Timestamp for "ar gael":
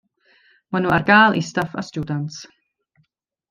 0.95-1.37